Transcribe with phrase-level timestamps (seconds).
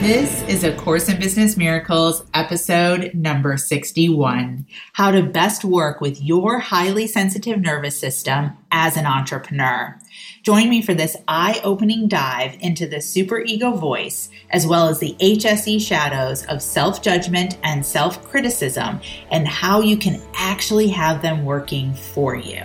[0.00, 6.22] This is A Course in Business Miracles, episode number 61 How to Best Work with
[6.22, 9.98] Your Highly Sensitive Nervous System as an Entrepreneur.
[10.44, 15.16] Join me for this eye opening dive into the superego voice, as well as the
[15.18, 19.00] HSE shadows of self judgment and self criticism,
[19.32, 22.62] and how you can actually have them working for you.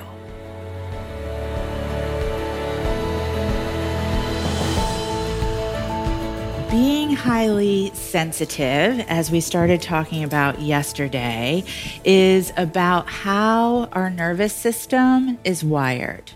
[6.74, 11.64] Being highly sensitive, as we started talking about yesterday,
[12.04, 16.32] is about how our nervous system is wired.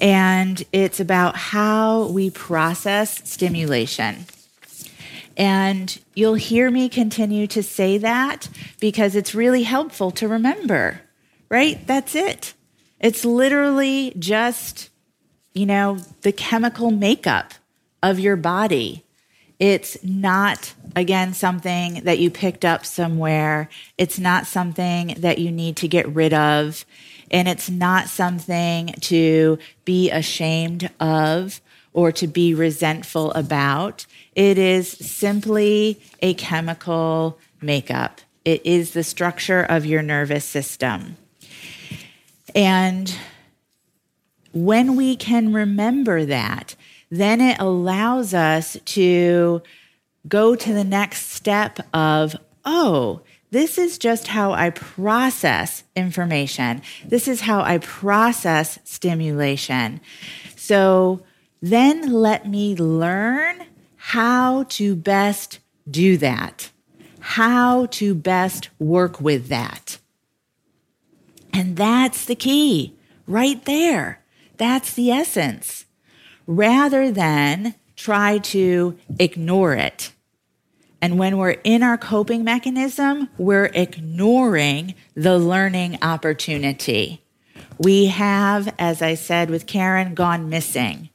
[0.00, 4.24] And it's about how we process stimulation.
[5.36, 11.00] And you'll hear me continue to say that because it's really helpful to remember,
[11.48, 11.84] right?
[11.88, 12.54] That's it.
[13.00, 14.90] It's literally just,
[15.54, 17.54] you know, the chemical makeup
[18.02, 19.04] of your body.
[19.58, 23.68] It's not, again, something that you picked up somewhere.
[23.98, 26.86] It's not something that you need to get rid of.
[27.30, 31.60] And it's not something to be ashamed of
[31.92, 34.06] or to be resentful about.
[34.34, 38.20] It is simply a chemical makeup.
[38.44, 41.16] It is the structure of your nervous system.
[42.54, 43.14] And
[44.52, 46.74] when we can remember that,
[47.10, 49.62] then it allows us to
[50.28, 56.82] go to the next step of, oh, this is just how I process information.
[57.04, 60.00] This is how I process stimulation.
[60.54, 61.24] So
[61.60, 63.64] then let me learn
[63.96, 65.58] how to best
[65.90, 66.70] do that,
[67.18, 69.98] how to best work with that.
[71.52, 72.94] And that's the key
[73.26, 74.22] right there.
[74.56, 75.86] That's the essence
[76.46, 80.12] rather than try to ignore it.
[81.02, 87.22] And when we're in our coping mechanism, we're ignoring the learning opportunity.
[87.78, 91.08] We have, as I said with Karen, gone missing.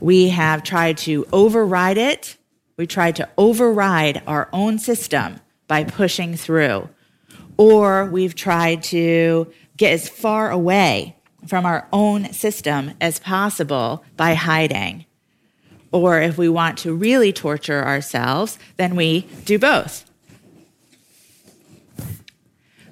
[0.00, 2.36] We have tried to override it.
[2.76, 5.36] We tried to override our own system
[5.68, 6.88] by pushing through.
[7.56, 11.16] Or we've tried to get as far away
[11.46, 15.04] from our own system as possible by hiding.
[15.92, 20.10] Or if we want to really torture ourselves, then we do both.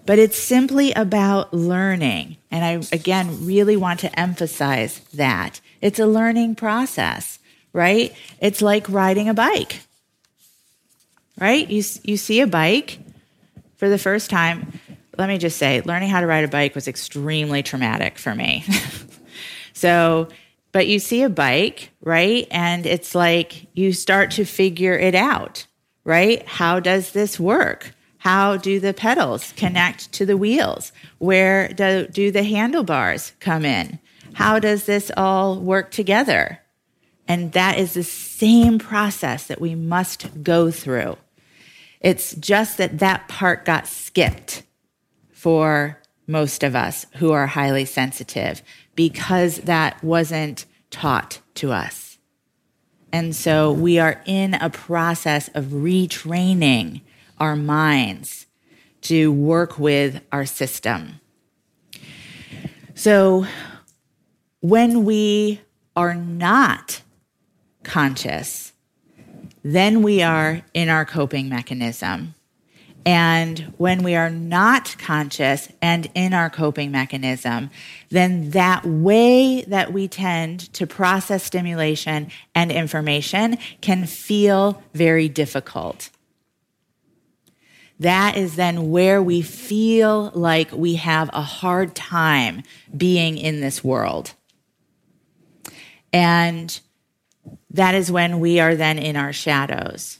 [0.06, 2.36] But it's simply about learning.
[2.50, 5.60] And I, again, really want to emphasize that.
[5.80, 7.38] It's a learning process,
[7.72, 8.14] right?
[8.40, 9.80] It's like riding a bike,
[11.40, 11.68] right?
[11.68, 12.98] You, you see a bike
[13.76, 14.80] for the first time
[15.18, 18.64] let me just say, learning how to ride a bike was extremely traumatic for me.
[19.72, 20.28] so,
[20.72, 22.46] but you see a bike, right?
[22.50, 25.66] And it's like you start to figure it out,
[26.04, 26.46] right?
[26.46, 27.94] How does this work?
[28.18, 30.92] How do the pedals connect to the wheels?
[31.18, 33.98] Where do, do the handlebars come in?
[34.32, 36.60] How does this all work together?
[37.28, 41.16] And that is the same process that we must go through.
[42.00, 44.62] It's just that that part got skipped
[45.42, 45.98] for
[46.28, 48.62] most of us who are highly sensitive
[48.94, 52.16] because that wasn't taught to us.
[53.12, 57.00] And so we are in a process of retraining
[57.40, 58.46] our minds
[59.00, 61.20] to work with our system.
[62.94, 63.44] So
[64.60, 65.60] when we
[65.96, 67.02] are not
[67.82, 68.74] conscious,
[69.64, 72.36] then we are in our coping mechanism.
[73.04, 77.70] And when we are not conscious and in our coping mechanism,
[78.10, 86.10] then that way that we tend to process stimulation and information can feel very difficult.
[87.98, 92.62] That is then where we feel like we have a hard time
[92.96, 94.34] being in this world.
[96.12, 96.78] And
[97.70, 100.18] that is when we are then in our shadows.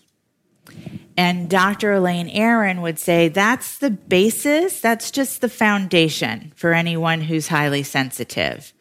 [1.17, 1.93] And Dr.
[1.93, 7.83] Elaine Aron would say that's the basis, that's just the foundation for anyone who's highly
[7.83, 8.73] sensitive.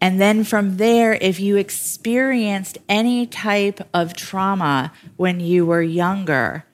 [0.00, 6.64] And then from there, if you experienced any type of trauma when you were younger,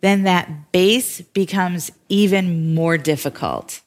[0.00, 3.82] then that base becomes even more difficult.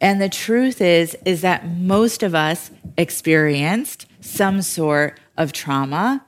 [0.00, 6.24] And the truth is is that most of us experienced some sort of trauma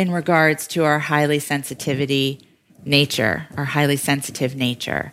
[0.00, 2.40] in regards to our highly sensitivity
[2.86, 5.12] nature, our highly sensitive nature.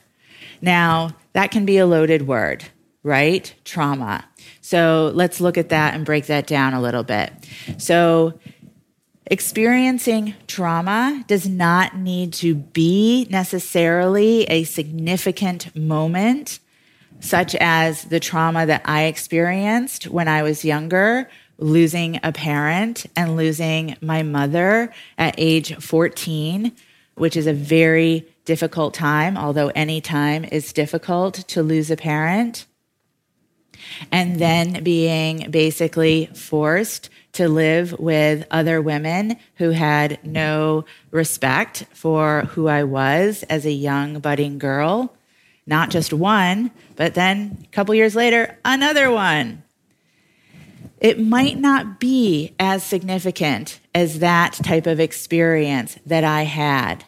[0.61, 2.63] Now, that can be a loaded word,
[3.03, 3.53] right?
[3.65, 4.23] Trauma.
[4.61, 7.33] So let's look at that and break that down a little bit.
[7.77, 8.39] So,
[9.25, 16.59] experiencing trauma does not need to be necessarily a significant moment,
[17.19, 21.29] such as the trauma that I experienced when I was younger.
[21.57, 26.71] Losing a parent and losing my mother at age 14,
[27.15, 32.65] which is a very difficult time, although any time is difficult to lose a parent
[34.11, 42.41] and then being basically forced to live with other women who had no respect for
[42.51, 45.15] who I was as a young budding girl.
[45.65, 49.63] Not just one, but then a couple years later, another one.
[50.99, 57.05] It might not be as significant as that type of experience that I had.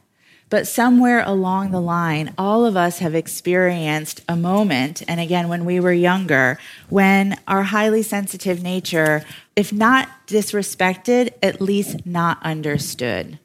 [0.50, 5.64] But somewhere along the line, all of us have experienced a moment, and again, when
[5.64, 6.58] we were younger,
[6.90, 9.24] when our highly sensitive nature,
[9.56, 13.38] if not disrespected, at least not understood.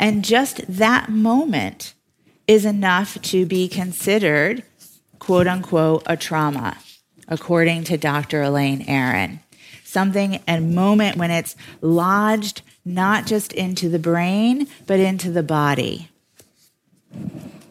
[0.00, 1.94] And just that moment
[2.48, 4.64] is enough to be considered,
[5.20, 6.76] quote unquote, a trauma,
[7.28, 8.42] according to Dr.
[8.42, 9.40] Elaine Aron.
[9.84, 16.08] Something, a moment when it's lodged not just into the brain, but into the body.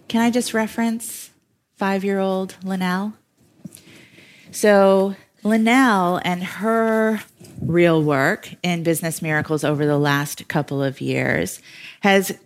[0.07, 1.31] Can I just reference
[1.75, 3.13] five year old Linnell?
[4.51, 7.21] So, Linnell and her
[7.59, 11.61] real work in Business Miracles over the last couple of years
[12.01, 12.37] has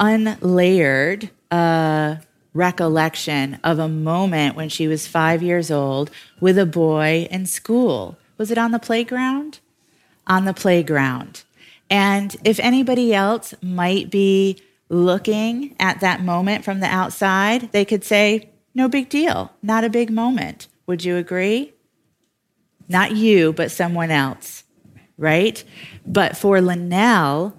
[0.00, 2.20] unlayered a
[2.58, 6.10] recollection of a moment when she was five years old
[6.40, 8.18] with a boy in school.
[8.36, 9.60] Was it on the playground?
[10.26, 11.44] On the playground.
[11.88, 14.60] And if anybody else might be
[14.90, 19.90] looking at that moment from the outside, they could say, no big deal, not a
[19.90, 20.68] big moment.
[20.86, 21.72] Would you agree?
[22.88, 24.64] Not you, but someone else,
[25.16, 25.62] right?
[26.06, 27.54] But for Linnell,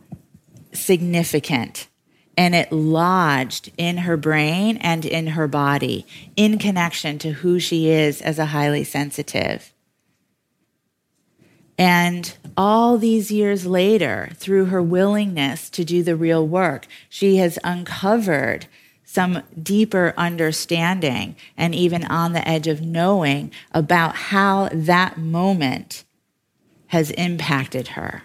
[0.73, 1.88] significant.
[2.39, 6.07] And it lodged in her brain and in her body
[6.37, 9.73] in connection to who she is as a highly sensitive.
[11.77, 17.59] And all these years later, through her willingness to do the real work, she has
[17.61, 18.67] uncovered
[19.03, 26.05] some deeper understanding and even on the edge of knowing about how that moment
[26.87, 28.23] has impacted her.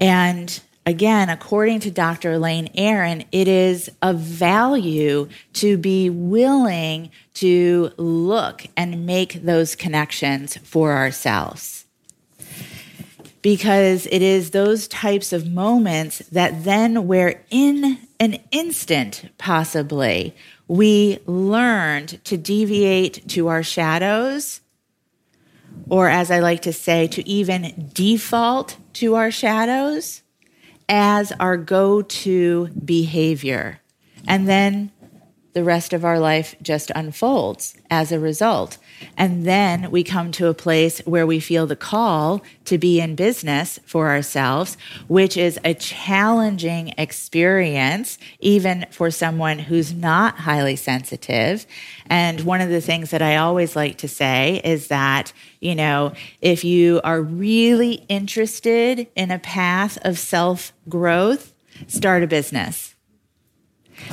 [0.00, 2.34] And again, according to Dr.
[2.34, 10.56] Elaine Aron, it is of value to be willing to look and make those connections
[10.58, 11.84] for ourselves.
[13.42, 20.34] Because it is those types of moments that then, where in an instant, possibly,
[20.68, 24.60] we learned to deviate to our shadows,
[25.88, 30.22] or as I like to say, to even default to our shadows
[30.88, 33.80] as our go to behavior.
[34.28, 34.92] And then
[35.56, 38.76] the rest of our life just unfolds as a result.
[39.16, 43.14] And then we come to a place where we feel the call to be in
[43.14, 44.76] business for ourselves,
[45.08, 51.64] which is a challenging experience, even for someone who's not highly sensitive.
[52.04, 56.12] And one of the things that I always like to say is that, you know,
[56.42, 61.54] if you are really interested in a path of self growth,
[61.86, 62.95] start a business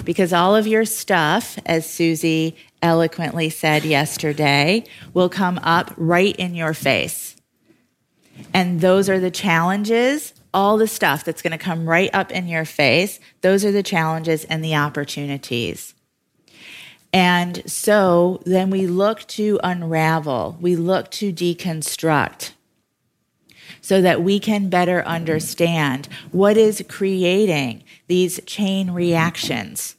[0.03, 6.55] because all of your stuff, as Susie eloquently said yesterday, will come up right in
[6.55, 7.35] your face.
[8.53, 12.47] And those are the challenges, all the stuff that's going to come right up in
[12.47, 13.19] your face.
[13.41, 15.93] Those are the challenges and the opportunities.
[17.13, 22.51] And so then we look to unravel, we look to deconstruct
[23.83, 29.95] so that we can better understand what is creating these chain reactions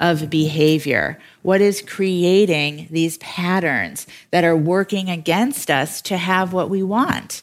[0.00, 6.70] of behavior, what is creating these patterns that are working against us to have what
[6.70, 7.42] we want.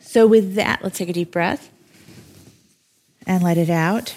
[0.00, 1.70] So, with that, let's take a deep breath
[3.26, 4.14] and let it out.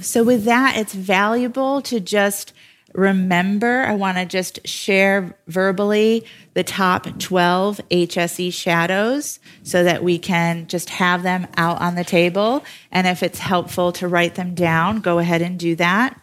[0.00, 2.52] So, with that, it's valuable to just
[2.92, 10.18] remember, I want to just share verbally the top 12 HSE shadows so that we
[10.18, 12.64] can just have them out on the table.
[12.90, 16.20] And if it's helpful to write them down, go ahead and do that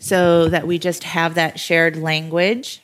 [0.00, 2.82] so that we just have that shared language.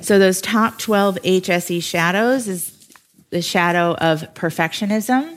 [0.00, 2.88] So, those top 12 HSE shadows is
[3.30, 5.36] the shadow of perfectionism,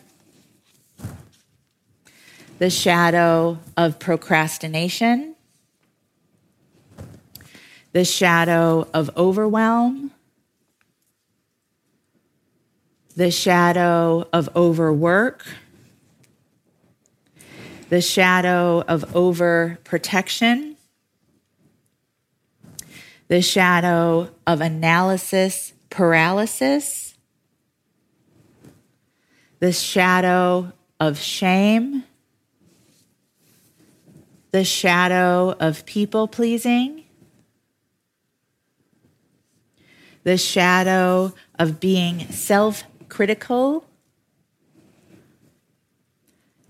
[2.60, 5.33] the shadow of procrastination,
[7.94, 10.12] the shadow of overwhelm,
[13.16, 15.46] the shadow of overwork,
[17.90, 20.76] the shadow of overprotection,
[23.28, 27.16] the shadow of analysis paralysis,
[29.60, 32.04] the shadow of shame,
[34.50, 37.03] the shadow of people pleasing,
[40.24, 43.86] the shadow of being self critical,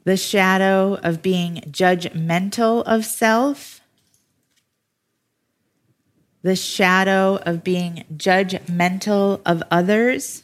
[0.04, 3.82] the shadow of being judgmental of self,
[6.42, 10.44] the shadow of being judgmental of others,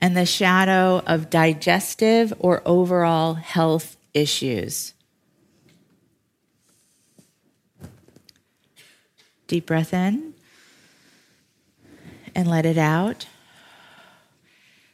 [0.00, 4.94] and the shadow of digestive or overall health issues.
[9.46, 10.32] Deep breath in
[12.34, 13.26] and let it out.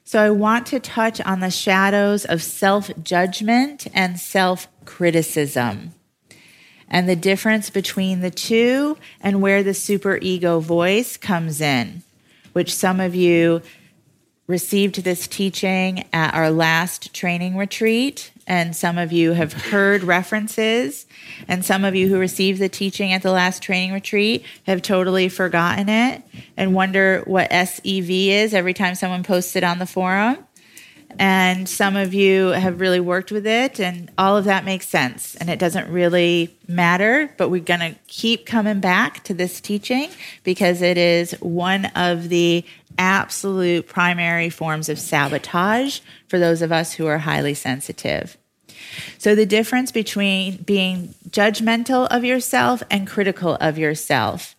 [0.05, 5.95] So, I want to touch on the shadows of self judgment and self criticism
[6.89, 12.03] and the difference between the two and where the superego voice comes in,
[12.53, 13.63] which some of you
[14.47, 21.07] received this teaching at our last training retreat, and some of you have heard references,
[21.49, 25.29] and some of you who received the teaching at the last training retreat have totally
[25.29, 26.23] forgotten it
[26.57, 30.39] and wonder what SEV is every time someone posts it on the forum.
[31.19, 35.35] And some of you have really worked with it, and all of that makes sense.
[35.37, 40.11] And it doesn't really matter, but we're going to keep coming back to this teaching
[40.45, 42.65] because it is one of the
[42.99, 48.37] absolute primary forms of sabotage for those of us who are highly sensitive.
[49.19, 54.55] So, the difference between being judgmental of yourself and critical of yourself.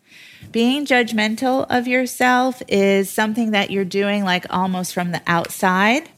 [0.51, 6.09] Being judgmental of yourself is something that you're doing like almost from the outside,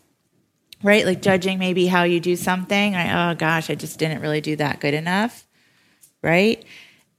[0.83, 1.05] right?
[1.05, 2.95] Like judging maybe how you do something.
[2.95, 5.45] Oh gosh, I just didn't really do that good enough,
[6.21, 6.63] right?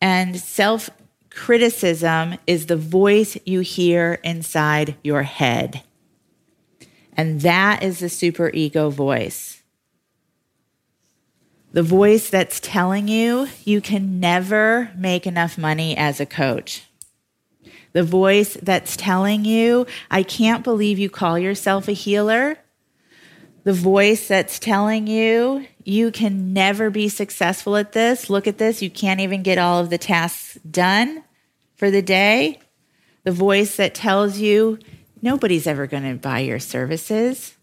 [0.01, 0.91] And self
[1.31, 5.83] criticism is the voice you hear inside your head.
[7.17, 9.63] And that is the superego voice.
[11.73, 16.85] The voice that's telling you you can never make enough money as a coach.
[17.93, 22.59] The voice that's telling you, I can't believe you call yourself a healer.
[23.65, 28.31] The voice that's telling you, you can never be successful at this.
[28.31, 28.81] Look at this.
[28.81, 31.25] You can't even get all of the tasks done
[31.77, 32.59] for the day.
[33.25, 34.79] The voice that tells you,
[35.21, 37.55] nobody's ever going to buy your services.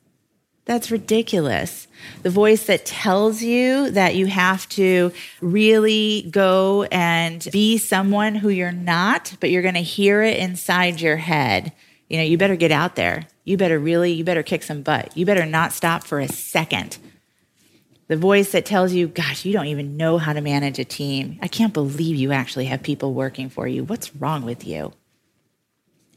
[0.65, 1.87] That's ridiculous.
[2.23, 8.49] The voice that tells you that you have to really go and be someone who
[8.49, 11.71] you're not, but you're going to hear it inside your head.
[12.07, 13.27] You know, you better get out there.
[13.43, 15.15] You better really, you better kick some butt.
[15.15, 16.97] You better not stop for a second
[18.07, 21.37] the voice that tells you, gosh, you don't even know how to manage a team.
[21.41, 23.83] I can't believe you actually have people working for you.
[23.83, 24.93] What's wrong with you?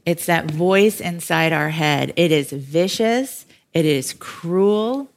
[0.07, 2.13] It's that voice inside our head.
[2.17, 5.11] It is vicious, it is cruel,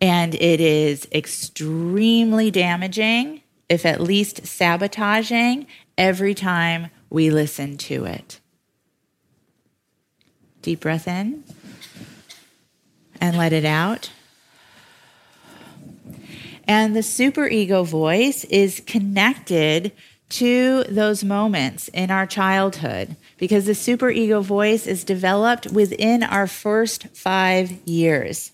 [0.00, 5.66] and it is extremely damaging, if at least sabotaging,
[5.98, 8.40] every time we listen to it.
[10.66, 11.44] Deep breath in
[13.20, 14.10] and let it out.
[16.66, 19.92] And the superego voice is connected
[20.30, 27.06] to those moments in our childhood because the superego voice is developed within our first
[27.14, 28.50] five years.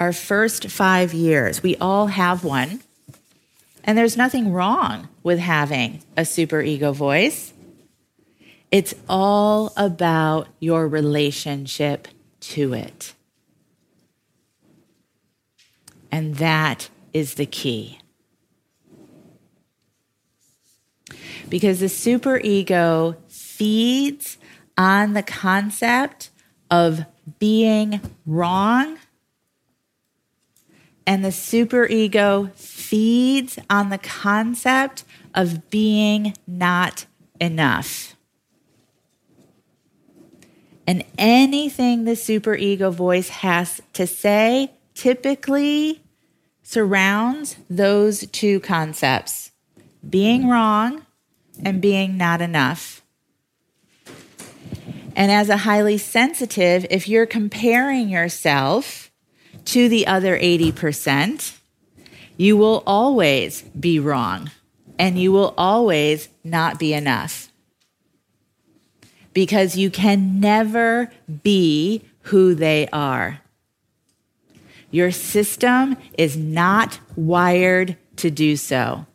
[0.00, 1.62] Our first five years.
[1.62, 2.80] We all have one.
[3.84, 7.52] And there's nothing wrong with having a superego voice.
[8.70, 12.08] It's all about your relationship
[12.40, 13.14] to it.
[16.12, 18.00] And that is the key.
[21.48, 24.36] Because the superego feeds
[24.76, 26.30] on the concept
[26.70, 27.06] of
[27.38, 28.98] being wrong
[31.08, 37.06] And the superego feeds on the concept of being not
[37.40, 38.14] enough.
[40.88, 46.00] And anything the superego voice has to say typically
[46.62, 49.50] surrounds those two concepts
[50.08, 51.04] being wrong
[51.62, 53.02] and being not enough.
[55.14, 59.10] And as a highly sensitive, if you're comparing yourself
[59.66, 61.54] to the other 80%,
[62.38, 64.50] you will always be wrong
[64.98, 67.47] and you will always not be enough
[69.38, 71.12] because you can never
[71.44, 73.40] be who they are.
[74.90, 79.06] Your system is not wired to do so.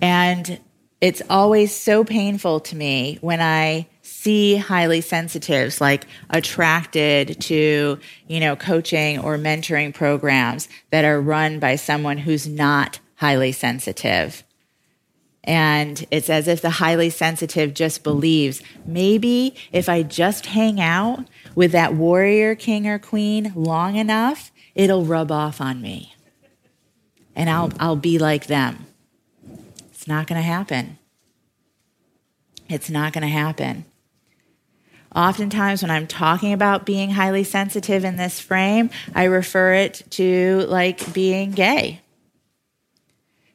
[0.00, 0.60] And
[1.00, 7.98] it's always so painful to me when I see highly sensitives like attracted to,
[8.28, 14.44] you know, coaching or mentoring programs that are run by someone who's not highly sensitive.
[15.44, 21.26] And it's as if the highly sensitive just believes maybe if I just hang out
[21.54, 26.14] with that warrior king or queen long enough, it'll rub off on me.
[27.34, 28.86] And I'll, I'll be like them.
[29.90, 30.98] It's not going to happen.
[32.68, 33.84] It's not going to happen.
[35.14, 40.64] Oftentimes, when I'm talking about being highly sensitive in this frame, I refer it to
[40.68, 42.00] like being gay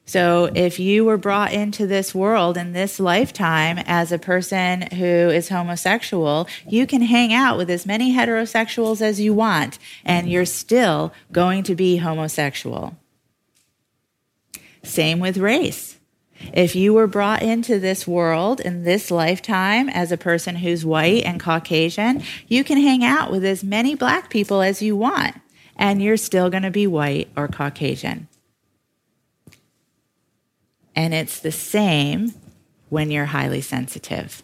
[0.08, 5.04] so if you were brought into this world in this lifetime as a person who
[5.04, 10.46] is homosexual, you can hang out with as many heterosexuals as you want, and you're
[10.46, 12.96] still going to be homosexual.
[14.82, 15.98] Same with race.
[16.54, 21.24] If you were brought into this world in this lifetime as a person who's white
[21.24, 25.36] and Caucasian, you can hang out with as many black people as you want,
[25.76, 28.27] and you're still going to be white or Caucasian.
[30.98, 32.34] And it's the same
[32.88, 34.42] when you're highly sensitive.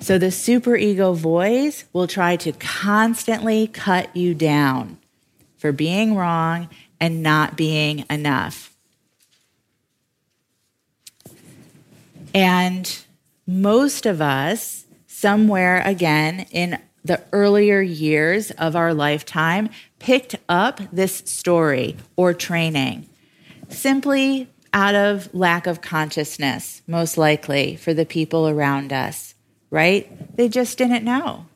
[0.00, 4.98] So the superego voice will try to constantly cut you down
[5.56, 8.74] for being wrong and not being enough.
[12.34, 13.04] And
[13.46, 19.68] most of us, somewhere again in the earlier years of our lifetime,
[20.00, 23.08] picked up this story or training
[23.68, 29.34] simply out of lack of consciousness, most likely, for the people around us,
[29.70, 30.36] right?
[30.36, 31.46] They just didn't know.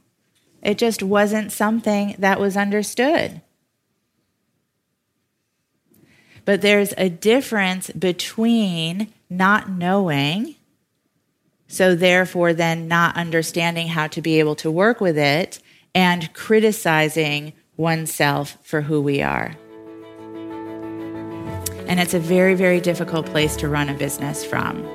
[0.62, 3.42] It just wasn't something that was understood.
[6.46, 10.54] But there's a difference between not knowing,
[11.68, 15.58] so therefore, then not understanding how to be able to work with it,
[15.94, 19.56] and criticizing oneself for who we are.
[21.90, 24.86] And it's a very, very difficult place to run a business from.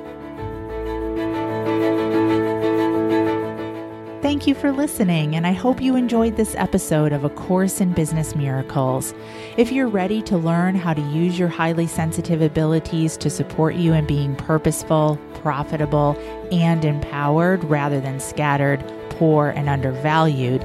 [4.22, 7.92] Thank you for listening, and I hope you enjoyed this episode of A Course in
[7.92, 9.12] Business Miracles.
[9.58, 13.92] If you're ready to learn how to use your highly sensitive abilities to support you
[13.92, 16.18] in being purposeful, profitable,
[16.50, 20.64] and empowered rather than scattered, poor, and undervalued,